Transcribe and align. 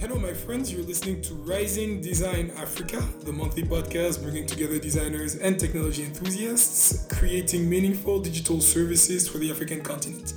Hello, 0.00 0.18
my 0.18 0.32
friends. 0.32 0.72
You're 0.72 0.82
listening 0.82 1.22
to 1.22 1.34
Rising 1.34 2.00
Design 2.00 2.50
Africa, 2.56 3.00
the 3.20 3.32
monthly 3.32 3.62
podcast 3.62 4.22
bringing 4.22 4.44
together 4.44 4.78
designers 4.78 5.36
and 5.36 5.58
technology 5.58 6.02
enthusiasts, 6.02 7.06
creating 7.16 7.70
meaningful 7.70 8.18
digital 8.18 8.60
services 8.60 9.28
for 9.28 9.38
the 9.38 9.50
African 9.52 9.82
continent. 9.82 10.34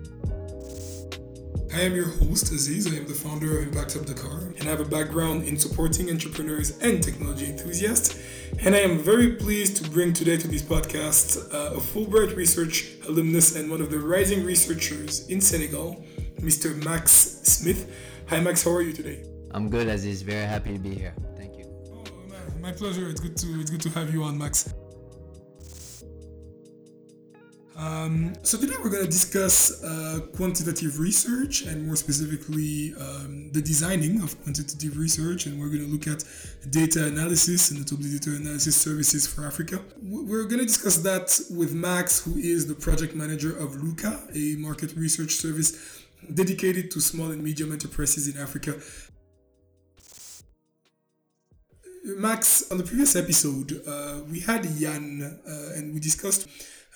I 1.73 1.81
am 1.81 1.95
your 1.95 2.07
host, 2.07 2.51
Aziz. 2.51 2.91
I 2.91 2.97
am 2.97 3.07
the 3.07 3.15
founder 3.15 3.57
of 3.57 3.67
Impact 3.67 3.93
Hub 3.93 4.05
Dakar, 4.05 4.53
and 4.57 4.63
I 4.63 4.65
have 4.65 4.79
a 4.79 4.85
background 4.85 5.43
in 5.43 5.57
supporting 5.57 6.09
entrepreneurs 6.11 6.77
and 6.79 7.01
technology 7.01 7.47
enthusiasts. 7.47 8.19
And 8.63 8.75
I 8.75 8.79
am 8.79 8.99
very 8.99 9.33
pleased 9.33 9.83
to 9.83 9.89
bring 9.89 10.13
today 10.13 10.37
to 10.37 10.47
this 10.47 10.61
podcast 10.61 11.51
uh, 11.51 11.75
a 11.75 11.79
Fulbright 11.79 12.35
Research 12.35 12.91
alumnus 13.07 13.55
and 13.55 13.71
one 13.71 13.81
of 13.81 13.89
the 13.89 13.99
rising 13.99 14.45
researchers 14.45 15.27
in 15.29 15.41
Senegal, 15.41 16.05
Mr. 16.39 16.75
Max 16.85 17.11
Smith. 17.11 17.91
Hi, 18.27 18.39
Max. 18.39 18.63
How 18.63 18.71
are 18.71 18.81
you 18.81 18.93
today? 18.93 19.36
I'm 19.51 19.69
good, 19.69 19.87
Aziz. 19.87 20.21
Very 20.21 20.45
happy 20.45 20.73
to 20.73 20.79
be 20.79 20.93
here. 20.93 21.13
Thank 21.35 21.57
you. 21.57 21.65
Oh, 21.91 22.03
my 22.59 22.71
pleasure. 22.71 23.09
It's 23.09 23.21
good 23.21 23.37
to 23.37 23.59
it's 23.59 23.71
good 23.71 23.81
to 23.81 23.89
have 23.91 24.13
you 24.13 24.23
on, 24.23 24.37
Max. 24.37 24.73
Um, 27.77 28.33
so 28.41 28.57
today 28.57 28.73
we're 28.83 28.89
going 28.89 29.05
to 29.05 29.11
discuss 29.11 29.83
uh, 29.83 30.21
quantitative 30.35 30.97
research 30.97 31.61
and 31.61 31.85
more 31.85 31.95
specifically 31.95 32.95
um, 32.99 33.51
the 33.51 33.61
designing 33.61 34.23
of 34.23 34.41
quantitative 34.41 34.97
research 34.97 35.45
and 35.45 35.59
we're 35.59 35.69
going 35.69 35.85
to 35.85 35.91
look 35.91 36.07
at 36.07 36.23
data 36.71 37.05
analysis 37.05 37.69
and 37.69 37.79
notably 37.79 38.09
data 38.17 38.35
analysis 38.35 38.75
services 38.75 39.27
for 39.27 39.45
Africa. 39.45 39.79
We're 40.01 40.45
going 40.45 40.57
to 40.57 40.65
discuss 40.65 40.97
that 40.97 41.39
with 41.55 41.75
Max 41.75 42.19
who 42.25 42.35
is 42.37 42.65
the 42.65 42.73
project 42.73 43.13
manager 43.13 43.55
of 43.55 43.75
Luca, 43.75 44.27
a 44.33 44.55
market 44.55 44.95
research 44.95 45.33
service 45.33 46.03
dedicated 46.33 46.89
to 46.91 46.99
small 46.99 47.29
and 47.29 47.43
medium 47.43 47.71
enterprises 47.71 48.27
in 48.27 48.41
Africa. 48.41 48.73
Max, 52.15 52.71
on 52.71 52.77
the 52.77 52.83
previous 52.83 53.15
episode, 53.15 53.81
uh, 53.85 54.21
we 54.31 54.39
had 54.39 54.63
Jan 54.63 55.39
uh, 55.45 55.77
and 55.77 55.93
we 55.93 55.99
discussed 55.99 56.47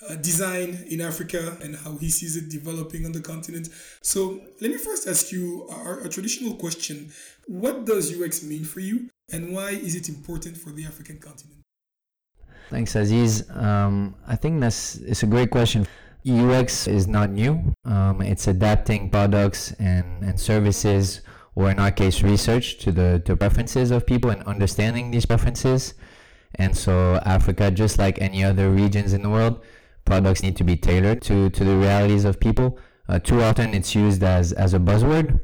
uh, 0.08 0.16
design 0.16 0.84
in 0.88 1.00
Africa 1.00 1.56
and 1.62 1.76
how 1.76 1.96
he 1.96 2.08
sees 2.08 2.36
it 2.36 2.48
developing 2.48 3.04
on 3.04 3.12
the 3.12 3.20
continent. 3.20 3.68
So 4.00 4.40
let 4.60 4.70
me 4.70 4.78
first 4.78 5.06
ask 5.06 5.30
you 5.30 5.68
our, 5.70 6.00
a 6.00 6.08
traditional 6.08 6.54
question. 6.54 7.12
What 7.46 7.84
does 7.84 8.18
UX 8.18 8.42
mean 8.42 8.64
for 8.64 8.80
you 8.80 9.10
and 9.30 9.54
why 9.54 9.70
is 9.70 9.94
it 9.94 10.08
important 10.08 10.56
for 10.56 10.70
the 10.70 10.84
African 10.86 11.18
continent? 11.18 11.60
Thanks, 12.70 12.96
Aziz. 12.96 13.48
Um, 13.50 14.14
I 14.26 14.34
think 14.34 14.60
that's 14.60 14.96
it's 14.96 15.22
a 15.22 15.26
great 15.26 15.50
question. 15.50 15.86
UX 16.26 16.86
is 16.86 17.06
not 17.06 17.30
new. 17.30 17.74
Um, 17.84 18.22
it's 18.22 18.46
adapting 18.46 19.10
products 19.10 19.72
and, 19.72 20.22
and 20.22 20.38
services, 20.38 21.20
or 21.54 21.70
in 21.70 21.78
our 21.78 21.90
case, 21.90 22.22
research 22.22 22.78
to 22.78 22.92
the 22.92 23.22
to 23.24 23.36
preferences 23.36 23.90
of 23.90 24.06
people 24.06 24.30
and 24.30 24.42
understanding 24.44 25.10
these 25.10 25.26
preferences. 25.26 25.94
And 26.56 26.76
so, 26.76 27.20
Africa, 27.24 27.70
just 27.70 27.98
like 27.98 28.20
any 28.20 28.44
other 28.44 28.70
regions 28.70 29.12
in 29.12 29.22
the 29.22 29.30
world, 29.30 29.62
products 30.04 30.42
need 30.42 30.56
to 30.56 30.64
be 30.64 30.76
tailored 30.76 31.22
to, 31.22 31.50
to 31.50 31.64
the 31.64 31.76
realities 31.76 32.24
of 32.24 32.40
people. 32.40 32.78
Uh, 33.08 33.18
too 33.18 33.42
often 33.42 33.74
it's 33.74 33.94
used 33.94 34.22
as, 34.22 34.52
as 34.52 34.74
a 34.74 34.78
buzzword. 34.78 35.40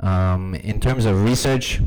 Um, 0.00 0.54
in 0.54 0.80
terms 0.80 1.04
of 1.04 1.24
research, 1.24 1.80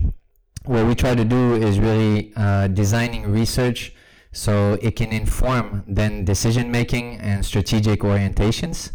what 0.66 0.86
we 0.86 0.96
try 0.96 1.16
to 1.16 1.26
do 1.26 1.56
is 1.56 1.80
really 1.80 2.34
uh, 2.36 2.68
designing 2.68 3.32
research 3.32 3.94
so 4.32 4.78
it 4.82 4.96
can 4.96 5.12
inform 5.12 5.84
then 5.88 6.24
decision 6.24 6.72
making 6.72 7.18
and 7.20 7.46
strategic 7.46 8.02
orientations. 8.02 8.92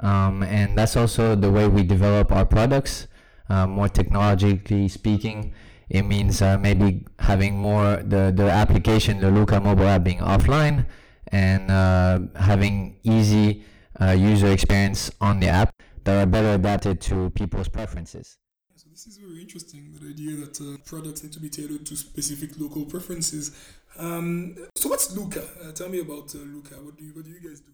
Um, 0.00 0.42
and 0.44 0.78
that's 0.78 0.96
also 0.96 1.34
the 1.34 1.50
way 1.50 1.68
we 1.68 1.82
develop 1.82 2.30
our 2.32 2.46
products. 2.46 3.08
Uh, 3.48 3.66
more 3.66 3.88
technologically 3.88 4.88
speaking, 4.88 5.54
it 5.88 6.02
means 6.02 6.42
uh, 6.42 6.58
maybe 6.58 7.06
having 7.18 7.56
more 7.56 7.96
the, 7.96 8.30
the 8.34 8.44
application, 8.44 9.20
the 9.20 9.30
Luca 9.30 9.58
mobile 9.58 9.86
app 9.86 10.04
being 10.04 10.18
offline 10.18 10.84
and 11.28 11.70
uh, 11.70 12.20
having 12.38 12.98
easy 13.04 13.64
uh, 14.00 14.10
user 14.10 14.48
experience 14.48 15.10
on 15.20 15.40
the 15.40 15.48
app 15.48 15.72
that 16.04 16.22
are 16.22 16.26
better 16.26 16.52
adapted 16.54 17.00
to 17.00 17.30
people's 17.30 17.68
preferences. 17.68 18.36
So 18.76 18.88
this 18.90 19.06
is 19.06 19.16
very 19.16 19.40
interesting, 19.40 19.92
that 19.94 20.06
idea 20.06 20.36
that 20.44 20.60
uh, 20.60 20.76
products 20.84 21.22
need 21.22 21.32
to 21.32 21.40
be 21.40 21.48
tailored 21.48 21.86
to 21.86 21.96
specific 21.96 22.50
local 22.60 22.84
preferences. 22.84 23.56
Um, 23.98 24.56
so 24.76 24.90
what's 24.90 25.16
Luca? 25.16 25.42
Uh, 25.64 25.72
tell 25.72 25.88
me 25.88 26.00
about 26.00 26.34
Luca. 26.34 26.74
What 26.76 26.96
do, 26.96 27.04
you, 27.04 27.12
what 27.14 27.24
do 27.24 27.30
you 27.30 27.40
guys 27.40 27.60
do? 27.60 27.72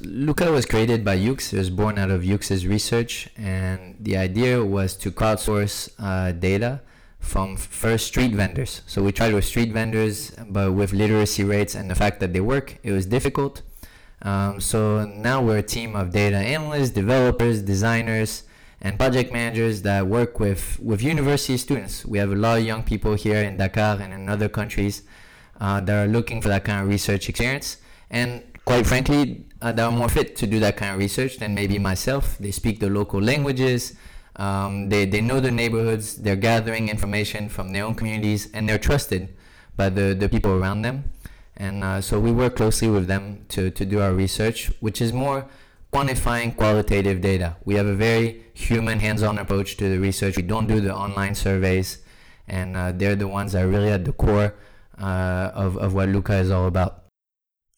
Luca 0.00 0.52
was 0.52 0.64
created 0.64 1.04
by 1.04 1.16
YUX. 1.18 1.52
It 1.52 1.58
was 1.58 1.70
born 1.70 1.98
out 1.98 2.08
of 2.08 2.22
YUX's 2.22 2.68
research, 2.68 3.28
and 3.36 3.96
the 3.98 4.16
idea 4.16 4.64
was 4.64 4.94
to 4.94 5.10
crowdsource 5.10 5.90
uh, 5.98 6.30
data 6.30 6.82
from 7.18 7.56
first 7.56 8.06
street 8.06 8.32
vendors. 8.32 8.82
So 8.86 9.02
we 9.02 9.10
tried 9.10 9.34
with 9.34 9.44
street 9.44 9.72
vendors, 9.72 10.30
but 10.48 10.72
with 10.72 10.92
literacy 10.92 11.42
rates 11.42 11.74
and 11.74 11.90
the 11.90 11.96
fact 11.96 12.20
that 12.20 12.32
they 12.32 12.40
work, 12.40 12.78
it 12.84 12.92
was 12.92 13.06
difficult. 13.06 13.62
Um, 14.22 14.60
so 14.60 15.04
now 15.04 15.42
we're 15.42 15.58
a 15.58 15.62
team 15.64 15.96
of 15.96 16.12
data 16.12 16.36
analysts, 16.36 16.90
developers, 16.90 17.60
designers, 17.62 18.44
and 18.80 19.00
project 19.00 19.32
managers 19.32 19.82
that 19.82 20.06
work 20.06 20.38
with, 20.38 20.78
with 20.78 21.02
university 21.02 21.56
students. 21.56 22.06
We 22.06 22.18
have 22.18 22.30
a 22.30 22.36
lot 22.36 22.58
of 22.58 22.64
young 22.64 22.84
people 22.84 23.14
here 23.14 23.42
in 23.42 23.56
Dakar 23.56 24.00
and 24.00 24.14
in 24.14 24.28
other 24.28 24.48
countries 24.48 25.02
uh, 25.60 25.80
that 25.80 26.06
are 26.06 26.08
looking 26.08 26.40
for 26.40 26.46
that 26.50 26.62
kind 26.62 26.82
of 26.82 26.86
research 26.86 27.28
experience. 27.28 27.78
And 28.10 28.44
quite 28.68 28.86
frankly, 28.86 29.46
uh, 29.62 29.72
that 29.72 29.82
are 29.82 29.90
more 29.90 30.10
fit 30.10 30.36
to 30.36 30.46
do 30.46 30.60
that 30.60 30.76
kind 30.76 30.92
of 30.92 30.98
research 30.98 31.38
than 31.38 31.54
maybe 31.54 31.78
myself. 31.78 32.36
They 32.36 32.50
speak 32.50 32.80
the 32.80 32.90
local 32.90 33.18
languages. 33.18 33.94
Um, 34.36 34.90
they, 34.90 35.06
they 35.06 35.22
know 35.22 35.40
the 35.40 35.50
neighborhoods, 35.50 36.16
they're 36.16 36.36
gathering 36.36 36.90
information 36.90 37.48
from 37.48 37.72
their 37.72 37.86
own 37.86 37.94
communities, 37.94 38.50
and 38.52 38.68
they're 38.68 38.78
trusted 38.78 39.34
by 39.74 39.88
the, 39.88 40.12
the 40.12 40.28
people 40.28 40.52
around 40.52 40.82
them. 40.82 41.10
And 41.56 41.82
uh, 41.82 42.02
so 42.02 42.20
we 42.20 42.30
work 42.30 42.56
closely 42.56 42.90
with 42.90 43.06
them 43.06 43.46
to, 43.48 43.70
to 43.70 43.86
do 43.86 44.02
our 44.02 44.12
research, 44.12 44.70
which 44.80 45.00
is 45.00 45.14
more 45.14 45.46
quantifying 45.90 46.54
qualitative 46.54 47.22
data. 47.22 47.56
We 47.64 47.74
have 47.76 47.86
a 47.86 47.94
very 47.94 48.44
human, 48.52 49.00
hands 49.00 49.22
on 49.22 49.38
approach 49.38 49.78
to 49.78 49.88
the 49.88 49.98
research. 49.98 50.36
We 50.36 50.42
don't 50.42 50.66
do 50.66 50.82
the 50.82 50.94
online 50.94 51.34
surveys, 51.34 52.02
and 52.46 52.76
uh, 52.76 52.92
they're 52.92 53.16
the 53.16 53.28
ones 53.28 53.52
that 53.52 53.64
are 53.64 53.68
really 53.68 53.90
at 53.90 54.04
the 54.04 54.12
core 54.12 54.54
uh, 55.00 55.52
of, 55.54 55.78
of 55.78 55.94
what 55.94 56.10
Luca 56.10 56.34
is 56.34 56.50
all 56.50 56.66
about. 56.66 57.07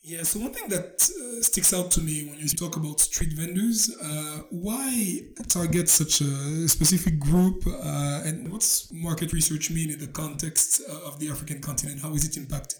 Yeah, 0.03 0.23
so 0.23 0.41
one 0.41 0.55
thing 0.55 0.69
that 0.71 1.03
uh, 1.03 1.43
sticks 1.43 1.75
out 1.75 1.91
to 1.91 2.01
me 2.01 2.27
when 2.31 2.39
you 2.39 2.49
talk 2.49 2.77
about 2.77 3.01
street 3.01 3.35
vendors, 3.35 3.95
uh, 4.03 4.43
why 4.49 5.21
target 5.49 5.91
such 5.91 6.23
a 6.23 6.69
specific 6.69 7.21
group, 7.21 7.67
uh, 7.67 8.23
and 8.25 8.51
what's 8.51 8.91
market 8.95 9.35
research 9.35 9.71
mean 9.71 9.91
in 9.91 9.99
the 9.99 10.07
context 10.07 10.81
uh, 10.89 11.07
of 11.07 11.19
the 11.21 11.29
African 11.29 11.61
continent? 11.61 12.01
How 12.01 12.15
is 12.15 12.25
it 12.25 12.39
impacted? 12.39 12.79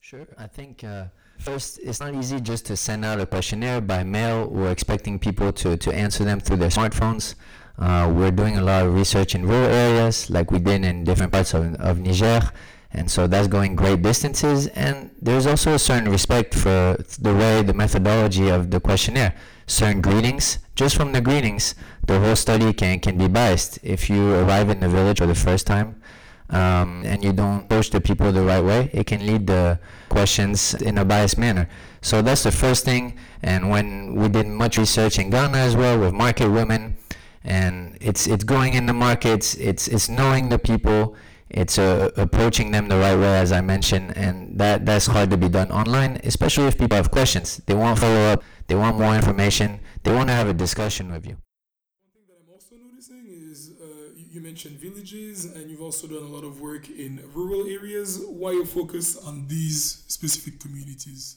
Sure, 0.00 0.26
I 0.38 0.46
think 0.46 0.82
uh, 0.82 1.04
first 1.38 1.78
it's 1.82 2.00
not 2.00 2.14
easy 2.14 2.40
just 2.40 2.64
to 2.66 2.76
send 2.76 3.04
out 3.04 3.20
a 3.20 3.26
questionnaire 3.26 3.82
by 3.82 4.02
mail. 4.02 4.48
We're 4.48 4.70
expecting 4.70 5.18
people 5.18 5.52
to, 5.52 5.76
to 5.76 5.92
answer 5.94 6.24
them 6.24 6.40
through 6.40 6.56
their 6.56 6.70
smartphones. 6.70 7.34
Uh, 7.78 8.10
we're 8.14 8.30
doing 8.30 8.56
a 8.56 8.62
lot 8.62 8.86
of 8.86 8.94
research 8.94 9.34
in 9.34 9.44
rural 9.44 9.70
areas, 9.70 10.30
like 10.30 10.50
we 10.50 10.58
did 10.58 10.86
in 10.86 11.04
different 11.04 11.32
parts 11.32 11.52
of, 11.52 11.74
of 11.74 11.98
Niger 11.98 12.50
and 12.94 13.10
so 13.10 13.26
that's 13.26 13.48
going 13.48 13.74
great 13.74 14.02
distances. 14.02 14.66
And 14.68 15.10
there's 15.20 15.46
also 15.46 15.74
a 15.74 15.78
certain 15.78 16.10
respect 16.10 16.54
for 16.54 16.96
the 17.18 17.34
way 17.34 17.62
the 17.62 17.72
methodology 17.72 18.48
of 18.48 18.70
the 18.70 18.80
questionnaire. 18.80 19.34
Certain 19.66 20.02
greetings 20.02 20.58
just 20.74 20.96
from 20.96 21.12
the 21.12 21.20
greetings 21.20 21.74
the 22.06 22.18
whole 22.18 22.36
study 22.36 22.72
can, 22.72 23.00
can 23.00 23.16
be 23.16 23.28
biased. 23.28 23.78
If 23.82 24.10
you 24.10 24.34
arrive 24.34 24.68
in 24.68 24.80
the 24.80 24.88
village 24.88 25.18
for 25.18 25.26
the 25.26 25.34
first 25.34 25.66
time 25.66 26.02
um, 26.50 27.02
and 27.06 27.24
you 27.24 27.32
don't 27.32 27.64
approach 27.64 27.90
the 27.90 28.00
people 28.00 28.30
the 28.32 28.42
right 28.42 28.62
way 28.62 28.90
it 28.92 29.06
can 29.06 29.26
lead 29.26 29.46
the 29.46 29.78
questions 30.10 30.74
in 30.74 30.98
a 30.98 31.04
biased 31.04 31.38
manner. 31.38 31.68
So 32.02 32.20
that's 32.20 32.42
the 32.42 32.52
first 32.52 32.84
thing. 32.84 33.16
And 33.42 33.70
when 33.70 34.16
we 34.16 34.28
did 34.28 34.46
much 34.46 34.76
research 34.76 35.18
in 35.18 35.30
ghana 35.30 35.56
as 35.56 35.76
well 35.76 35.98
with 35.98 36.12
market 36.12 36.50
women 36.50 36.96
and 37.44 37.96
it's 38.00 38.26
it's 38.26 38.44
going 38.44 38.74
in 38.74 38.86
the 38.86 38.92
markets 38.92 39.56
it's 39.56 39.88
it's 39.88 40.08
knowing 40.08 40.48
the 40.48 40.58
people 40.58 41.16
it's 41.52 41.78
uh, 41.78 42.10
approaching 42.16 42.70
them 42.70 42.88
the 42.88 42.96
right 42.96 43.16
way, 43.16 43.38
as 43.38 43.52
I 43.52 43.60
mentioned, 43.60 44.16
and 44.16 44.58
that 44.58 44.86
that's 44.86 45.06
hard 45.06 45.30
to 45.30 45.36
be 45.36 45.48
done 45.48 45.70
online, 45.70 46.18
especially 46.24 46.66
if 46.66 46.78
people 46.78 46.96
have 46.96 47.10
questions. 47.10 47.60
They 47.66 47.74
want 47.74 47.98
follow 47.98 48.32
up, 48.32 48.42
they 48.68 48.74
want 48.74 48.98
more 48.98 49.14
information, 49.14 49.80
they 50.02 50.12
want 50.12 50.28
to 50.28 50.34
have 50.34 50.48
a 50.48 50.54
discussion 50.54 51.12
with 51.12 51.26
you. 51.26 51.36
One 51.36 52.12
thing 52.14 52.24
that 52.28 52.38
I'm 52.40 52.52
also 52.54 52.76
noticing 52.76 53.26
is 53.28 53.70
uh, 53.80 54.16
you 54.16 54.40
mentioned 54.40 54.78
villages, 54.78 55.44
and 55.44 55.70
you've 55.70 55.82
also 55.82 56.06
done 56.06 56.22
a 56.22 56.32
lot 56.36 56.44
of 56.44 56.60
work 56.60 56.88
in 56.88 57.22
rural 57.34 57.66
areas. 57.68 58.24
Why 58.26 58.52
you 58.52 58.64
focus 58.64 59.16
on 59.16 59.46
these 59.48 60.04
specific 60.08 60.58
communities? 60.58 61.36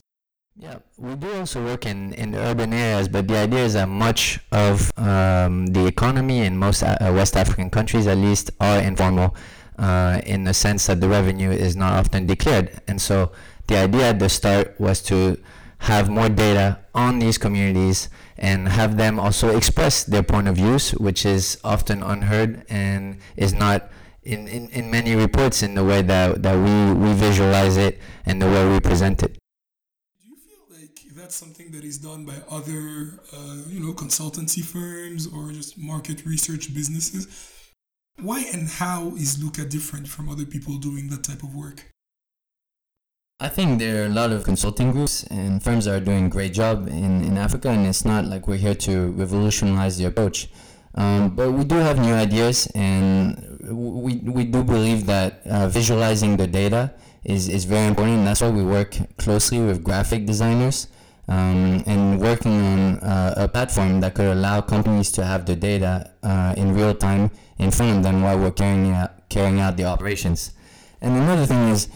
Yeah, 0.57 0.77
we 0.97 1.15
do 1.15 1.33
also 1.33 1.61
work 1.65 1.85
in, 1.85 2.13
in 2.13 2.33
urban 2.33 2.71
areas, 2.71 3.09
but 3.09 3.27
the 3.27 3.35
idea 3.35 3.65
is 3.65 3.73
that 3.73 3.89
much 3.89 4.39
of 4.53 4.97
um, 4.97 5.67
the 5.67 5.85
economy 5.85 6.39
in 6.45 6.57
most 6.57 6.81
uh, 6.81 6.95
West 7.01 7.35
African 7.35 7.69
countries, 7.69 8.07
at 8.07 8.17
least, 8.17 8.51
are 8.61 8.79
informal 8.79 9.35
uh, 9.77 10.21
in 10.25 10.43
the 10.43 10.53
sense 10.53 10.87
that 10.87 11.01
the 11.01 11.09
revenue 11.09 11.51
is 11.51 11.75
not 11.75 11.93
often 11.93 12.25
declared. 12.25 12.81
And 12.87 13.01
so 13.01 13.31
the 13.67 13.77
idea 13.77 14.09
at 14.09 14.19
the 14.19 14.29
start 14.29 14.79
was 14.79 15.01
to 15.03 15.37
have 15.79 16.09
more 16.09 16.29
data 16.29 16.79
on 16.93 17.19
these 17.19 17.37
communities 17.37 18.09
and 18.37 18.67
have 18.67 18.97
them 18.97 19.19
also 19.19 19.55
express 19.55 20.03
their 20.03 20.23
point 20.23 20.47
of 20.47 20.55
views, 20.55 20.91
which 20.91 21.25
is 21.25 21.59
often 21.63 22.01
unheard 22.03 22.65
and 22.69 23.17
is 23.35 23.53
not 23.53 23.89
in, 24.23 24.47
in, 24.47 24.69
in 24.69 24.89
many 24.89 25.15
reports 25.15 25.61
in 25.61 25.75
the 25.75 25.83
way 25.83 26.01
that, 26.01 26.41
that 26.41 26.55
we, 26.57 26.93
we 26.93 27.13
visualize 27.13 27.77
it 27.77 27.99
and 28.25 28.41
the 28.41 28.47
way 28.47 28.67
we 28.67 28.79
present 28.79 29.21
it. 29.21 29.37
Do 30.19 30.29
you 30.29 30.35
feel 30.35 30.79
like 30.79 30.99
that's 31.15 31.35
something 31.35 31.71
that 31.71 31.83
is 31.83 31.99
done 31.99 32.25
by 32.25 32.35
other, 32.49 33.19
uh, 33.31 33.57
you 33.67 33.79
know, 33.79 33.93
consultancy 33.93 34.63
firms 34.63 35.27
or 35.27 35.51
just 35.51 35.77
market 35.77 36.25
research 36.25 36.73
businesses? 36.73 37.51
Why 38.21 38.45
and 38.53 38.67
how 38.69 39.15
is 39.15 39.43
Luca 39.43 39.65
different 39.65 40.07
from 40.07 40.29
other 40.29 40.45
people 40.45 40.77
doing 40.77 41.09
that 41.09 41.23
type 41.23 41.43
of 41.43 41.53
work? 41.53 41.91
I 43.41 43.49
think 43.49 43.79
there 43.79 44.03
are 44.03 44.05
a 44.05 44.09
lot 44.09 44.31
of 44.31 44.45
consulting 44.45 44.91
groups 44.93 45.23
and 45.25 45.61
firms 45.61 45.85
that 45.85 46.01
are 46.01 46.05
doing 46.05 46.27
a 46.27 46.29
great 46.29 46.53
job 46.53 46.87
in, 46.87 47.23
in 47.25 47.37
Africa, 47.37 47.69
and 47.69 47.85
it's 47.85 48.05
not 48.05 48.25
like 48.25 48.47
we're 48.47 48.55
here 48.55 48.75
to 48.75 49.11
revolutionize 49.11 49.97
the 49.97 50.05
approach. 50.05 50.47
Um, 50.95 51.35
but 51.35 51.51
we 51.51 51.65
do 51.65 51.75
have 51.75 51.99
new 51.99 52.13
ideas, 52.13 52.67
and 52.73 53.59
we, 53.69 54.15
we 54.15 54.45
do 54.45 54.63
believe 54.63 55.05
that 55.07 55.45
uh, 55.45 55.67
visualizing 55.67 56.37
the 56.37 56.47
data 56.47 56.93
is, 57.25 57.49
is 57.49 57.65
very 57.65 57.87
important. 57.87 58.23
That's 58.23 58.39
why 58.39 58.49
we 58.49 58.63
work 58.63 58.95
closely 59.17 59.59
with 59.59 59.83
graphic 59.83 60.25
designers 60.25 60.87
um, 61.27 61.83
and 61.85 62.21
working 62.21 62.53
on 62.53 62.99
uh, 62.99 63.33
a 63.35 63.47
platform 63.49 63.99
that 63.99 64.15
could 64.15 64.27
allow 64.27 64.61
companies 64.61 65.11
to 65.11 65.25
have 65.25 65.45
the 65.45 65.57
data 65.57 66.11
uh, 66.25 66.53
in 66.57 66.73
real 66.73 66.93
time 66.93 67.31
in 67.57 67.71
front 67.71 67.97
of 67.97 68.03
them 68.03 68.21
while 68.21 68.37
we're 68.37 68.51
carrying 68.51 68.91
out, 68.91 69.29
carrying 69.29 69.59
out 69.59 69.77
the 69.77 69.85
operations. 69.85 70.51
And 71.01 71.15
another 71.15 71.45
thing 71.45 71.69
is, 71.69 71.87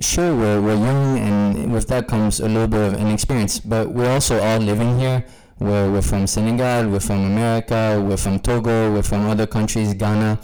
sure 0.00 0.36
we're, 0.36 0.60
we're 0.60 0.76
young 0.76 1.18
and 1.18 1.72
with 1.72 1.88
that 1.88 2.06
comes 2.06 2.38
a 2.38 2.46
little 2.46 2.68
bit 2.68 2.92
of 2.92 3.00
inexperience 3.00 3.58
but 3.58 3.90
we're 3.90 4.10
also 4.10 4.40
all 4.40 4.58
living 4.58 4.96
here. 5.00 5.24
We're, 5.58 5.90
we're 5.90 6.02
from 6.02 6.28
senegal 6.28 6.88
we're 6.88 7.00
from 7.00 7.24
america 7.24 8.00
we're 8.00 8.16
from 8.16 8.38
togo 8.38 8.92
we're 8.92 9.02
from 9.02 9.26
other 9.26 9.44
countries 9.44 9.92
ghana 9.94 10.38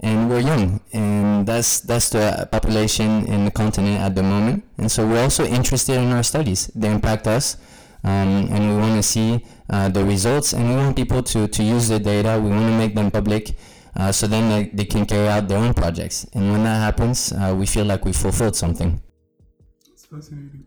and 0.00 0.30
we're 0.30 0.40
young. 0.40 0.80
And 0.92 1.46
that's 1.46 1.80
that's 1.80 2.10
the 2.10 2.48
population 2.50 3.26
in 3.26 3.44
the 3.44 3.50
continent 3.50 4.00
at 4.00 4.14
the 4.14 4.22
moment. 4.22 4.64
And 4.78 4.90
so 4.90 5.06
we're 5.06 5.22
also 5.22 5.44
interested 5.44 5.96
in 5.96 6.12
our 6.12 6.22
studies. 6.22 6.70
They 6.74 6.90
impact 6.90 7.26
us 7.26 7.56
um, 8.04 8.48
and 8.52 8.68
we 8.68 8.76
want 8.76 8.96
to 8.96 9.02
see 9.02 9.44
uh, 9.70 9.88
the 9.88 10.04
results 10.04 10.52
and 10.52 10.68
we 10.68 10.76
want 10.76 10.96
people 10.96 11.22
to, 11.22 11.48
to 11.48 11.62
use 11.62 11.88
the 11.88 11.98
data 11.98 12.40
we 12.42 12.50
want 12.50 12.66
to 12.66 12.78
make 12.78 12.94
them 12.94 13.10
public 13.10 13.56
uh, 13.98 14.12
so 14.12 14.26
then 14.28 14.48
they, 14.48 14.70
they 14.72 14.84
can 14.84 15.04
carry 15.04 15.28
out 15.28 15.48
their 15.48 15.58
own 15.58 15.74
projects. 15.74 16.24
And 16.32 16.52
when 16.52 16.62
that 16.62 16.76
happens, 16.76 17.32
uh, 17.32 17.54
we 17.58 17.66
feel 17.66 17.84
like 17.84 18.04
we 18.04 18.12
fulfilled 18.12 18.54
something. 18.54 19.02
That's 19.86 20.06
fascinating. 20.06 20.66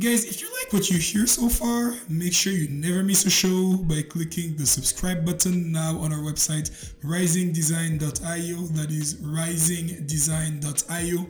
Guys, 0.00 0.24
if 0.24 0.42
you 0.42 0.48
like 0.58 0.72
what 0.72 0.90
you 0.90 0.98
hear 0.98 1.24
so 1.24 1.48
far, 1.48 1.94
make 2.08 2.32
sure 2.32 2.52
you 2.52 2.68
never 2.68 3.04
miss 3.04 3.26
a 3.26 3.30
show 3.30 3.76
by 3.76 4.02
clicking 4.02 4.56
the 4.56 4.66
subscribe 4.66 5.24
button 5.24 5.70
now 5.70 5.96
on 5.98 6.12
our 6.12 6.18
website, 6.18 6.68
risingdesign.io. 7.04 8.56
That 8.74 8.90
is 8.90 9.14
risingdesign.io. 9.22 11.26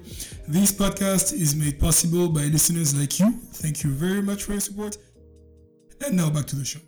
This 0.49 0.73
podcast 0.73 1.35
is 1.35 1.55
made 1.55 1.79
possible 1.79 2.31
by 2.31 2.45
listeners 2.45 2.99
like 2.99 3.21
you. 3.21 3.33
Thank 3.53 3.85
you 3.85 3.91
very 3.91 4.23
much 4.23 4.45
for 4.45 4.53
your 4.53 4.63
support. 4.63 4.97
And 6.07 6.17
now 6.17 6.31
back 6.31 6.47
to 6.47 6.57
the 6.57 6.65
show. 6.65 6.81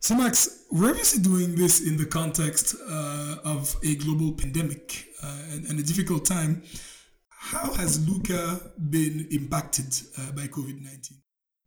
So, 0.00 0.14
Max, 0.16 0.66
we're 0.70 0.90
obviously 0.90 1.22
doing 1.22 1.54
this 1.54 1.80
in 1.86 1.96
the 1.96 2.04
context 2.04 2.76
uh, 2.88 3.36
of 3.42 3.74
a 3.84 3.94
global 3.96 4.32
pandemic 4.32 5.06
uh, 5.22 5.36
and, 5.52 5.66
and, 5.66 5.80
a 5.80 5.82
difficult 5.82 6.24
time. 6.24 6.62
How 7.42 7.72
has 7.72 8.06
Luca 8.06 8.70
been 8.90 9.26
impacted 9.30 9.86
uh, 10.18 10.30
by 10.32 10.42
COVID 10.42 10.82
19? 10.82 11.16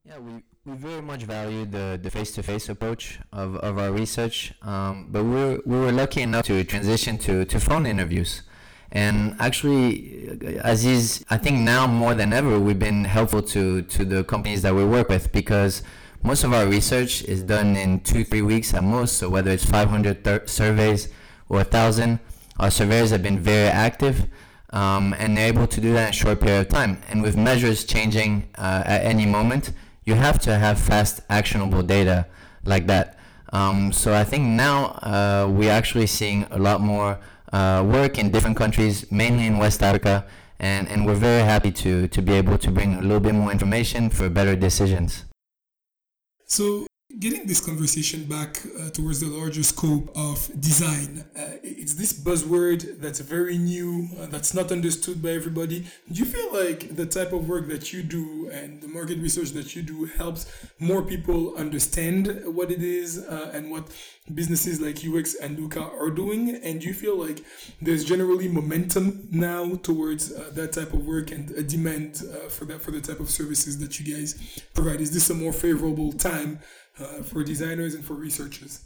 Yeah, 0.06 0.20
we, 0.20 0.44
we 0.66 0.78
very 0.78 1.02
much 1.02 1.24
value 1.24 1.66
the, 1.66 2.00
the 2.02 2.12
face-to-face 2.12 2.70
approach 2.70 3.20
of, 3.34 3.56
of 3.56 3.80
our 3.80 3.92
research, 3.92 4.54
um, 4.62 5.08
but 5.10 5.24
we 5.24 5.32
were, 5.32 5.62
we 5.66 5.78
were 5.78 5.92
lucky 5.92 6.22
enough 6.22 6.46
to 6.46 6.64
transition 6.64 7.18
to, 7.18 7.44
to 7.46 7.60
phone 7.60 7.88
interviews. 7.88 8.44
And 8.92 9.36
actually, 9.40 10.38
Aziz, 10.64 11.26
I 11.32 11.40
think 11.40 11.62
now 11.62 11.88
more 11.88 12.14
than 12.14 12.34
ever, 12.34 12.60
we've 12.60 12.78
been 12.78 13.06
helpful 13.06 13.42
to, 13.42 13.82
to 13.82 14.06
the 14.06 14.24
companies 14.24 14.62
that 14.62 14.76
we 14.76 14.86
work 14.86 15.10
with 15.10 15.32
because 15.32 15.82
most 16.22 16.44
of 16.44 16.54
our 16.54 16.68
research 16.68 17.24
is 17.24 17.42
done 17.42 17.76
in 17.76 18.02
two, 18.02 18.24
three 18.24 18.44
weeks 18.44 18.76
at 18.76 18.84
most. 18.84 19.18
So 19.18 19.28
whether 19.28 19.50
it's 19.50 19.66
500 19.66 20.24
thir- 20.24 20.46
surveys 20.46 21.08
or 21.50 21.58
1,000, 21.58 22.20
our 22.60 22.70
surveyors 22.70 23.10
have 23.10 23.24
been 23.24 23.40
very 23.40 23.70
active 23.70 24.28
um, 24.74 25.16
and 25.20 25.38
they're 25.38 25.48
able 25.48 25.68
to 25.68 25.80
do 25.80 25.94
that 25.94 26.08
in 26.08 26.10
a 26.10 26.14
short 26.14 26.42
period 26.42 26.62
of 26.62 26.68
time. 26.68 27.02
And 27.08 27.22
with 27.22 27.38
measures 27.38 27.86
changing 27.86 28.50
uh, 28.58 28.84
at 28.86 29.06
any 29.06 29.26
moment, 29.26 29.72
you 30.04 30.16
have 30.16 30.40
to 30.40 30.56
have 30.58 30.80
fast, 30.80 31.22
actionable 31.30 31.84
data 31.84 32.26
like 32.66 32.88
that. 32.88 33.18
Um, 33.54 33.92
so 33.92 34.14
I 34.16 34.24
think 34.24 34.44
now 34.46 34.86
uh, 35.04 35.48
we're 35.50 35.72
actually 35.72 36.08
seeing 36.08 36.46
a 36.50 36.58
lot 36.58 36.82
more 36.82 37.20
uh, 37.54 37.86
work 37.88 38.18
in 38.18 38.32
different 38.32 38.58
countries, 38.58 39.10
mainly 39.12 39.46
in 39.46 39.60
West 39.60 39.84
Africa, 39.84 40.26
and, 40.60 40.88
and 40.88 41.06
we're 41.06 41.14
very 41.14 41.44
happy 41.44 41.72
to, 41.72 42.08
to 42.08 42.22
be 42.22 42.34
able 42.34 42.58
to 42.58 42.72
bring 42.72 42.96
a 42.96 43.02
little 43.02 43.20
bit 43.20 43.36
more 43.36 43.52
information 43.52 44.10
for 44.10 44.28
better 44.28 44.56
decisions. 44.56 45.26
So, 46.48 46.88
getting 47.20 47.46
this 47.46 47.62
conversation 47.62 48.26
back 48.26 48.62
uh, 48.80 48.90
towards 48.90 49.20
the 49.20 49.28
larger 49.28 49.64
scope 49.64 50.12
of 50.16 50.50
design, 50.60 51.24
uh, 51.36 51.58
it's 51.64 51.94
this 51.94 52.14
buzzword 52.14 53.00
that's 53.00 53.20
very 53.20 53.58
new, 53.58 54.10
uh, 54.20 54.26
that's 54.28 54.54
not 54.54 54.72
understood 54.72 55.22
by 55.22 55.30
everybody. 55.30 55.86
Do 56.12 56.20
you 56.20 56.26
feel 56.26 56.54
like 56.54 56.96
the 56.96 57.06
type 57.06 57.32
of 57.34 57.48
work 57.48 57.68
that 57.68 57.94
you 57.94 58.04
do 58.04 58.50
and 58.52 58.82
the 58.82 58.88
market 58.88 59.20
research 59.20 59.50
that 59.52 59.76
you 59.76 59.84
do 59.84 60.06
helps 60.06 60.52
more 60.80 61.02
people 61.02 61.56
understand 61.56 62.42
what 62.46 62.72
it 62.72 62.82
is 62.82 63.20
uh, 63.20 63.52
and 63.54 63.70
what 63.70 63.90
businesses 64.34 64.80
like 64.80 65.06
UX 65.06 65.36
and 65.36 65.60
Luca 65.60 65.82
are 65.82 66.10
doing? 66.10 66.56
And 66.64 66.82
do 66.82 66.88
you 66.88 66.94
feel 66.94 67.18
like 67.18 67.44
there's 67.82 68.06
generally 68.06 68.48
momentum 68.48 69.28
now 69.32 69.76
towards 69.76 70.32
uh, 70.32 70.50
that 70.54 70.74
type 70.74 70.94
of 70.94 71.06
work 71.06 71.32
and 71.32 71.52
a 71.52 71.64
demand 71.64 72.24
uh, 72.24 72.50
for 72.50 72.66
that 72.66 72.82
for 72.82 72.92
the 72.92 73.02
type 73.02 73.20
of 73.20 73.30
services 73.30 73.78
that 73.80 74.00
you 74.00 74.16
guys 74.16 74.62
provide? 74.74 75.02
Is 75.02 75.12
this 75.12 75.30
a 75.30 75.34
more 75.34 75.54
favorable 75.54 76.12
time 76.14 76.60
uh, 77.00 77.24
for 77.24 77.44
designers 77.44 77.96
and 77.96 78.04
for 78.06 78.14
researchers? 78.14 78.86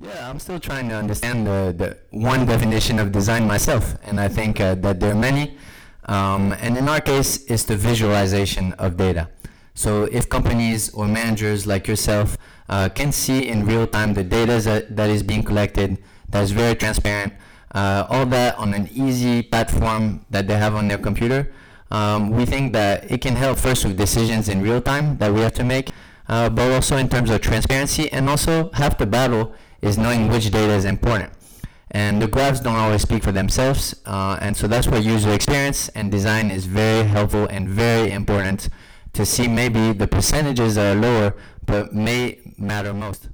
Yeah, 0.00 0.28
I'm 0.28 0.38
still 0.38 0.60
trying 0.60 0.88
to 0.90 0.94
understand 0.94 1.46
the, 1.46 1.74
the 1.76 1.96
one 2.10 2.44
definition 2.44 2.98
of 2.98 3.12
design 3.12 3.46
myself, 3.46 3.96
and 4.04 4.20
I 4.20 4.28
think 4.28 4.60
uh, 4.60 4.74
that 4.76 5.00
there 5.00 5.12
are 5.12 5.14
many. 5.14 5.56
Um, 6.04 6.52
and 6.60 6.76
in 6.76 6.88
our 6.88 7.00
case, 7.00 7.44
it's 7.46 7.64
the 7.64 7.76
visualization 7.76 8.74
of 8.74 8.96
data. 8.96 9.28
So 9.74 10.04
if 10.04 10.28
companies 10.28 10.92
or 10.94 11.06
managers 11.06 11.66
like 11.66 11.86
yourself 11.86 12.36
uh, 12.68 12.88
can 12.90 13.12
see 13.12 13.48
in 13.48 13.66
real 13.66 13.86
time 13.86 14.14
the 14.14 14.24
data 14.24 14.60
that, 14.64 14.96
that 14.96 15.10
is 15.10 15.22
being 15.22 15.42
collected, 15.42 15.98
that 16.28 16.42
is 16.42 16.50
very 16.50 16.74
transparent, 16.74 17.32
uh, 17.74 18.06
all 18.08 18.26
that 18.26 18.56
on 18.56 18.74
an 18.74 18.88
easy 18.92 19.42
platform 19.42 20.24
that 20.30 20.46
they 20.46 20.56
have 20.56 20.74
on 20.74 20.88
their 20.88 20.98
computer, 20.98 21.52
um, 21.90 22.30
we 22.30 22.44
think 22.44 22.72
that 22.72 23.10
it 23.10 23.20
can 23.20 23.36
help 23.36 23.58
first 23.58 23.84
with 23.84 23.96
decisions 23.96 24.48
in 24.48 24.62
real 24.62 24.80
time 24.80 25.18
that 25.18 25.32
we 25.32 25.40
have 25.40 25.54
to 25.54 25.64
make, 25.64 25.90
uh, 26.28 26.48
but 26.48 26.70
also 26.72 26.96
in 26.96 27.08
terms 27.08 27.30
of 27.30 27.40
transparency 27.40 28.10
and 28.12 28.28
also 28.28 28.70
half 28.72 28.98
the 28.98 29.06
battle 29.06 29.54
is 29.82 29.98
knowing 29.98 30.28
which 30.28 30.50
data 30.50 30.72
is 30.72 30.84
important. 30.84 31.32
And 31.90 32.20
the 32.20 32.26
graphs 32.26 32.60
don't 32.60 32.74
always 32.76 33.02
speak 33.02 33.22
for 33.22 33.32
themselves, 33.32 33.94
uh, 34.06 34.38
and 34.40 34.56
so 34.56 34.66
that's 34.66 34.88
where 34.88 35.00
user 35.00 35.32
experience 35.32 35.88
and 35.90 36.10
design 36.10 36.50
is 36.50 36.66
very 36.66 37.06
helpful 37.06 37.46
and 37.46 37.68
very 37.68 38.10
important 38.10 38.68
to 39.12 39.24
see 39.24 39.48
maybe 39.48 39.92
the 39.92 40.06
percentages 40.06 40.76
are 40.76 40.94
lower 40.94 41.34
but 41.64 41.92
may 41.92 42.40
matter 42.58 42.92
most. 42.92 43.28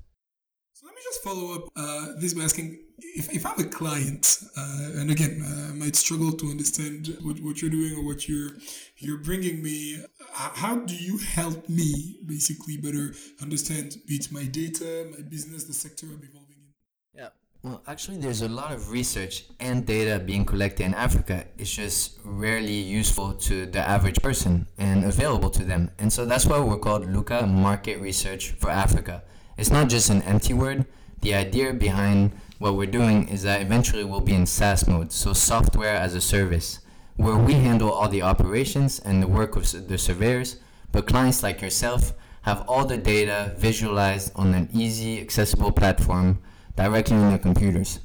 So 0.75 0.87
let 0.87 0.94
me 0.94 1.00
just 1.04 1.22
follow 1.22 1.54
up 1.54 1.68
uh, 1.76 2.06
this 2.20 2.34
by 2.34 2.42
asking 2.44 2.78
if, 3.14 3.32
if 3.32 3.47
I'm 3.47 3.59
a 3.59 3.64
client, 3.64 4.38
uh, 4.56 5.00
and 5.00 5.11
again, 5.11 5.42
uh, 5.44 5.73
I 5.73 5.75
might 5.75 5.97
struggle 5.97 6.32
to 6.32 6.47
understand 6.47 7.16
what, 7.23 7.40
what 7.40 7.61
you're 7.61 7.71
doing 7.71 7.94
or 7.97 8.04
what 8.06 8.28
you're 8.28 8.50
you're 8.99 9.18
bringing 9.18 9.62
me. 9.62 9.99
How 10.32 10.76
do 10.76 10.94
you 10.94 11.18
help 11.18 11.68
me 11.68 12.16
basically 12.25 12.76
better 12.76 13.14
understand, 13.40 13.97
be 14.06 14.14
it 14.14 14.30
my 14.30 14.44
data, 14.44 15.09
my 15.11 15.23
business, 15.23 15.64
the 15.64 15.73
sector 15.73 16.06
I'm 16.06 16.23
evolving 16.23 16.56
in? 16.62 16.73
Yeah. 17.12 17.28
Well, 17.64 17.82
actually, 17.87 18.18
there's 18.18 18.42
a 18.42 18.49
lot 18.49 18.73
of 18.73 18.90
research 18.90 19.44
and 19.59 19.85
data 19.85 20.18
being 20.18 20.44
collected 20.44 20.85
in 20.85 20.94
Africa. 20.94 21.47
It's 21.59 21.75
just 21.75 22.18
rarely 22.25 22.75
useful 22.75 23.35
to 23.35 23.66
the 23.66 23.80
average 23.80 24.23
person 24.23 24.68
and 24.78 25.04
available 25.04 25.50
to 25.50 25.64
them. 25.64 25.90
And 25.99 26.12
so 26.12 26.25
that's 26.25 26.47
why 26.47 26.61
we're 26.61 26.78
called 26.78 27.09
Luca 27.12 27.47
Market 27.47 28.00
Research 28.00 28.52
for 28.52 28.71
Africa. 28.71 29.25
It's 29.59 29.71
not 29.71 29.88
just 29.88 30.11
an 30.11 30.23
empty 30.23 30.54
word. 30.54 30.87
The 31.21 31.35
idea 31.35 31.73
behind 31.73 32.32
what 32.62 32.76
we're 32.76 32.87
doing 32.87 33.26
mm. 33.26 33.33
is 33.33 33.42
that 33.42 33.61
eventually 33.61 34.04
we'll 34.04 34.21
be 34.21 34.35
in 34.35 34.47
SaaS 34.47 34.87
mode, 34.87 35.11
so 35.11 35.33
software 35.33 35.97
as 35.97 36.14
a 36.14 36.21
service, 36.21 36.78
where 37.16 37.37
we 37.37 37.54
handle 37.54 37.90
all 37.90 38.09
the 38.09 38.23
operations 38.23 39.00
and 39.00 39.21
the 39.21 39.26
work 39.26 39.57
of 39.57 39.88
the 39.88 39.99
surveyors, 39.99 40.57
but 40.92 41.07
clients 41.07 41.42
like 41.42 41.61
yourself 41.61 42.12
have 42.42 42.64
all 42.69 42.85
the 42.85 42.97
data 42.97 43.52
visualized 43.59 44.33
on 44.37 44.54
an 44.54 44.69
easy, 44.73 45.21
accessible 45.21 45.73
platform 45.73 46.40
directly 46.76 47.16
on 47.16 47.31
their 47.31 47.38
computers. 47.38 47.99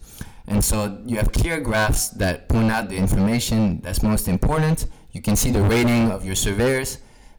And 0.47 0.63
so 0.63 0.99
you 1.05 1.17
have 1.17 1.31
clear 1.31 1.59
graphs 1.59 2.09
that 2.09 2.49
point 2.49 2.71
out 2.71 2.89
the 2.89 2.97
information 2.97 3.81
that's 3.81 4.01
most 4.01 4.27
important. 4.27 4.87
You 5.11 5.21
can 5.21 5.35
see 5.35 5.51
the 5.51 5.61
rating 5.61 6.11
of 6.11 6.25
your 6.25 6.35
surveyors 6.35 6.97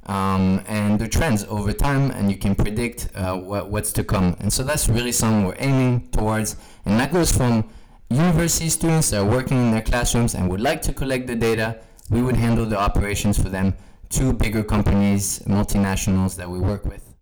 um, 0.09 0.63
and 0.67 0.99
the 0.99 1.07
trends 1.07 1.45
over 1.45 1.73
time, 1.73 2.11
and 2.13 2.31
you 2.31 2.37
can 2.39 2.55
predict 2.55 3.09
uh, 3.15 3.37
what, 3.37 3.71
what's 3.71 3.93
to 3.93 4.05
come. 4.05 4.37
And 4.41 4.53
so 4.53 4.63
that's 4.63 4.89
really 4.89 5.13
something 5.13 5.45
we're 5.45 5.57
aiming 5.59 6.09
towards. 6.11 6.57
And 6.87 6.99
that 6.99 7.13
goes 7.13 7.31
from 7.31 7.71
university 8.11 8.71
students 8.71 9.11
that 9.11 9.21
are 9.21 9.27
working 9.27 9.59
in 9.59 9.71
their 9.71 9.83
classrooms 9.83 10.35
and 10.35 10.51
would 10.51 10.61
like 10.61 10.81
to 10.83 10.95
collect 10.95 11.27
the 11.27 11.37
data. 11.37 11.79
We 12.11 12.23
would 12.23 12.37
handle 12.37 12.65
the 12.65 12.79
operations 12.79 13.41
for 13.41 13.51
them 13.51 13.75
to 14.11 14.33
bigger 14.33 14.65
companies, 14.65 15.41
multinationals 15.41 16.37
that 16.37 16.49
we 16.49 16.59
work 16.59 16.87
with. 16.87 17.15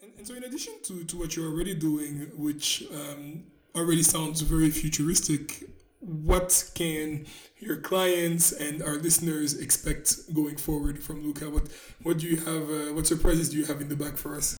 And, 0.00 0.12
and 0.16 0.26
so, 0.26 0.34
in 0.34 0.44
addition 0.44 0.74
to, 0.84 1.04
to 1.04 1.18
what 1.18 1.34
you're 1.34 1.50
already 1.50 1.74
doing, 1.74 2.30
which 2.36 2.84
um, 2.94 3.42
already 3.74 4.04
sounds 4.04 4.40
very 4.42 4.70
futuristic, 4.70 5.64
what 6.04 6.70
can 6.74 7.26
your 7.58 7.76
clients 7.76 8.52
and 8.52 8.82
our 8.82 8.96
listeners 8.96 9.58
expect 9.58 10.32
going 10.34 10.56
forward 10.56 11.02
from 11.02 11.22
Luca? 11.22 11.48
What 11.48 11.68
what 12.02 12.18
do 12.18 12.26
you 12.26 12.36
have? 12.36 12.70
Uh, 12.70 12.92
what 12.94 13.06
surprises 13.06 13.48
do 13.48 13.56
you 13.56 13.64
have 13.64 13.80
in 13.80 13.88
the 13.88 13.96
back 13.96 14.16
for 14.16 14.36
us? 14.36 14.56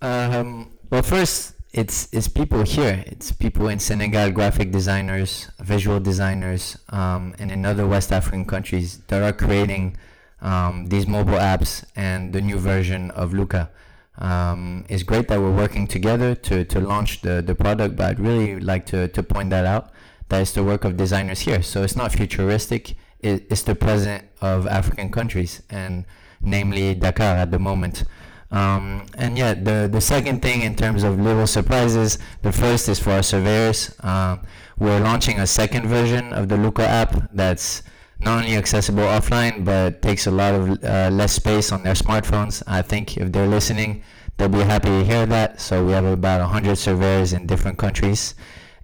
Um, 0.00 0.72
well, 0.88 1.02
first, 1.02 1.54
it's 1.72 2.08
it's 2.12 2.28
people 2.28 2.62
here. 2.62 3.02
It's 3.06 3.32
people 3.32 3.68
in 3.68 3.78
Senegal, 3.80 4.30
graphic 4.30 4.70
designers, 4.70 5.50
visual 5.58 6.00
designers, 6.00 6.78
um, 6.90 7.34
and 7.38 7.50
in 7.50 7.66
other 7.66 7.86
West 7.86 8.12
African 8.12 8.44
countries 8.44 8.98
that 9.08 9.22
are 9.22 9.32
creating 9.32 9.96
um, 10.40 10.86
these 10.86 11.06
mobile 11.06 11.38
apps 11.38 11.84
and 11.96 12.32
the 12.32 12.40
new 12.40 12.58
version 12.58 13.10
of 13.10 13.34
Luca. 13.34 13.70
Um, 14.18 14.84
it's 14.88 15.02
great 15.02 15.28
that 15.28 15.40
we're 15.40 15.54
working 15.54 15.86
together 15.86 16.34
to, 16.34 16.64
to 16.66 16.80
launch 16.80 17.22
the, 17.22 17.40
the 17.40 17.54
product, 17.54 17.96
but 17.96 18.06
I'd 18.06 18.20
really 18.20 18.60
like 18.60 18.84
to, 18.86 19.08
to 19.08 19.22
point 19.22 19.48
that 19.48 19.64
out 19.64 19.92
that 20.30 20.40
is 20.40 20.52
the 20.52 20.64
work 20.64 20.84
of 20.84 20.96
designers 20.96 21.40
here. 21.40 21.62
So 21.62 21.82
it's 21.82 21.96
not 21.96 22.12
futuristic, 22.12 22.94
it's 23.20 23.62
the 23.62 23.74
present 23.74 24.24
of 24.40 24.66
African 24.66 25.10
countries, 25.10 25.62
and 25.68 26.06
namely 26.40 26.94
Dakar 26.94 27.36
at 27.36 27.50
the 27.50 27.58
moment. 27.58 28.04
Um, 28.52 29.06
and 29.14 29.38
yeah, 29.38 29.54
the, 29.54 29.88
the 29.90 30.00
second 30.00 30.42
thing 30.42 30.62
in 30.62 30.74
terms 30.74 31.04
of 31.04 31.20
little 31.20 31.46
surprises, 31.46 32.18
the 32.42 32.50
first 32.50 32.88
is 32.88 32.98
for 32.98 33.10
our 33.10 33.22
surveyors. 33.22 33.94
Uh, 34.00 34.38
we're 34.78 35.00
launching 35.00 35.38
a 35.38 35.46
second 35.46 35.86
version 35.86 36.32
of 36.32 36.48
the 36.48 36.56
Luca 36.56 36.86
app 36.86 37.30
that's 37.32 37.82
not 38.20 38.44
only 38.44 38.56
accessible 38.56 39.02
offline, 39.02 39.64
but 39.64 40.02
takes 40.02 40.26
a 40.26 40.30
lot 40.30 40.54
of 40.54 40.84
uh, 40.84 41.10
less 41.12 41.32
space 41.32 41.72
on 41.72 41.82
their 41.82 41.94
smartphones. 41.94 42.62
I 42.66 42.82
think 42.82 43.16
if 43.16 43.32
they're 43.32 43.46
listening, 43.46 44.02
they'll 44.36 44.48
be 44.48 44.60
happy 44.60 44.88
to 44.88 45.04
hear 45.04 45.26
that. 45.26 45.60
So 45.60 45.84
we 45.84 45.92
have 45.92 46.04
about 46.04 46.40
100 46.40 46.76
surveyors 46.76 47.32
in 47.32 47.46
different 47.46 47.78
countries. 47.78 48.34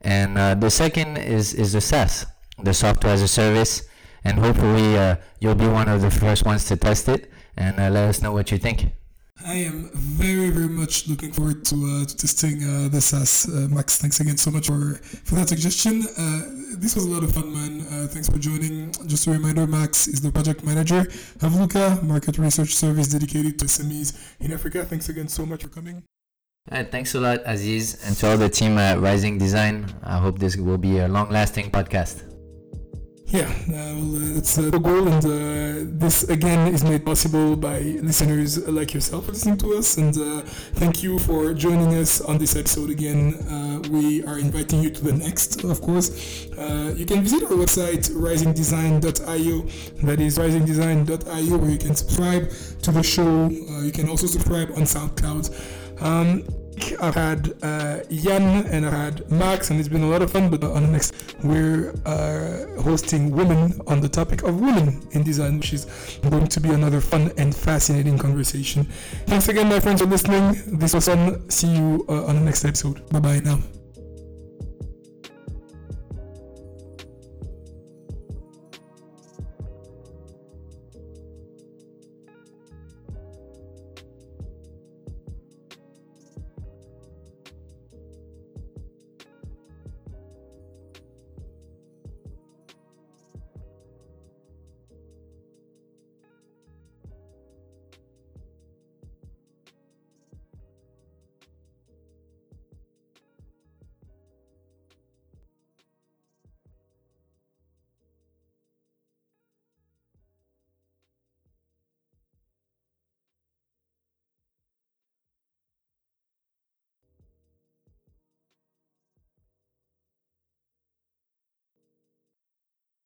And 0.02 0.38
uh, 0.38 0.54
the 0.54 0.70
second 0.70 1.16
is, 1.16 1.54
is 1.54 1.72
the 1.72 1.80
SaaS, 1.80 2.26
the 2.62 2.74
software 2.74 3.12
as 3.12 3.22
a 3.22 3.28
service. 3.28 3.82
And 4.24 4.38
hopefully 4.38 4.96
uh, 4.96 5.16
you'll 5.40 5.54
be 5.54 5.68
one 5.68 5.88
of 5.88 6.02
the 6.02 6.10
first 6.10 6.44
ones 6.44 6.64
to 6.66 6.76
test 6.76 7.08
it 7.08 7.30
and 7.56 7.78
uh, 7.78 7.90
let 7.90 8.08
us 8.08 8.22
know 8.22 8.32
what 8.32 8.50
you 8.50 8.58
think. 8.58 8.92
I 9.44 9.54
am 9.54 9.90
very, 9.94 10.48
very 10.50 10.68
much 10.68 11.06
looking 11.08 11.30
forward 11.30 11.64
to, 11.66 11.76
uh, 11.76 12.04
to 12.06 12.16
testing 12.16 12.64
uh, 12.64 12.88
the 12.88 13.00
SaaS. 13.00 13.46
Uh, 13.48 13.68
Max, 13.70 13.98
thanks 13.98 14.18
again 14.18 14.38
so 14.38 14.50
much 14.50 14.66
for, 14.66 14.94
for 15.24 15.34
that 15.36 15.48
suggestion. 15.48 16.00
this 16.80 16.94
was 16.94 17.04
a 17.04 17.10
lot 17.10 17.22
of 17.22 17.32
fun, 17.32 17.52
man. 17.52 18.08
thanks 18.08 18.28
for 18.28 18.38
joining. 18.38 18.92
Just 19.06 19.26
a 19.26 19.30
reminder, 19.30 19.66
Max 19.66 20.08
is 20.08 20.20
the 20.22 20.32
project 20.32 20.64
manager 20.64 21.06
of 21.42 21.54
Luca, 21.54 22.00
market 22.02 22.38
research 22.38 22.74
service 22.74 23.08
dedicated 23.08 23.58
to 23.58 23.66
SMEs 23.66 24.34
in 24.40 24.52
Africa. 24.52 24.84
Thanks 24.84 25.08
again 25.08 25.28
so 25.28 25.44
much 25.44 25.62
for 25.62 25.68
coming. 25.68 26.02
Thanks 26.68 27.14
a 27.14 27.20
lot, 27.20 27.40
Aziz, 27.46 28.04
and 28.04 28.16
to 28.16 28.30
all 28.30 28.37
the 28.37 28.49
team 28.49 28.76
at 28.78 28.99
Rising 28.99 29.38
Design. 29.38 29.87
I 30.02 30.18
hope 30.18 30.38
this 30.38 30.56
will 30.56 30.78
be 30.78 30.99
a 30.99 31.06
long-lasting 31.06 31.70
podcast. 31.70 32.25
Yeah, 33.28 33.42
uh, 33.42 33.73
well, 33.73 34.16
uh, 34.16 34.35
that's 34.35 34.56
uh, 34.56 34.70
the 34.70 34.78
goal, 34.78 35.08
and 35.08 35.25
uh, 35.25 35.90
this 35.99 36.23
again 36.28 36.73
is 36.73 36.85
made 36.85 37.04
possible 37.04 37.56
by 37.56 37.80
listeners 37.80 38.68
like 38.68 38.94
yourself 38.94 39.26
listening 39.26 39.56
to 39.58 39.75
us. 39.75 39.96
And 39.96 40.16
uh, 40.16 40.42
thank 40.75 41.02
you 41.02 41.18
for 41.18 41.52
joining 41.52 41.94
us 41.94 42.20
on 42.20 42.38
this 42.38 42.54
episode 42.54 42.90
again. 42.90 43.35
Uh, 43.35 43.88
we 43.90 44.25
are 44.25 44.38
inviting 44.38 44.80
you 44.80 44.90
to 44.90 45.04
the 45.04 45.12
next, 45.12 45.64
of 45.64 45.80
course. 45.80 46.46
you 46.96 47.04
can 47.04 47.23
visit 47.23 47.42
our 47.44 47.56
website 47.56 48.11
risingdesign.io. 48.11 49.62
That 50.06 50.20
is 50.20 50.38
risingdesign.io, 50.38 51.56
where 51.58 51.70
you 51.70 51.78
can 51.78 51.96
subscribe 51.96 52.49
to 52.82 52.92
the 52.92 53.02
show. 53.02 53.49
you 53.49 53.92
can 53.92 54.08
also 54.08 54.28
subscribe 54.28 54.70
on 54.70 54.82
SoundCloud. 54.82 55.86
Um, 56.00 56.44
I've 57.00 57.14
had 57.14 57.54
uh, 57.62 58.00
Jan 58.10 58.66
and 58.66 58.84
I've 58.84 58.92
had 58.92 59.30
Max, 59.30 59.70
and 59.70 59.80
it's 59.80 59.88
been 59.88 60.02
a 60.02 60.08
lot 60.08 60.22
of 60.22 60.30
fun. 60.30 60.50
But 60.50 60.62
on 60.62 60.82
the 60.82 60.88
next, 60.88 61.14
we're 61.42 61.94
uh, 62.04 62.82
hosting 62.82 63.30
women 63.30 63.80
on 63.86 64.00
the 64.00 64.08
topic 64.08 64.42
of 64.42 64.60
women 64.60 65.06
in 65.12 65.22
design, 65.22 65.58
which 65.58 65.72
is 65.72 66.18
going 66.28 66.46
to 66.48 66.60
be 66.60 66.70
another 66.70 67.00
fun 67.00 67.32
and 67.38 67.54
fascinating 67.54 68.18
conversation. 68.18 68.84
Thanks 69.26 69.48
again, 69.48 69.68
my 69.68 69.80
friends, 69.80 70.00
for 70.02 70.06
listening. 70.06 70.78
This 70.78 70.94
was 70.94 71.06
fun. 71.06 71.48
See 71.50 71.74
you 71.74 72.04
uh, 72.08 72.26
on 72.26 72.36
the 72.36 72.42
next 72.42 72.64
episode. 72.64 73.08
Bye 73.10 73.20
bye 73.20 73.40
now. 73.40 73.58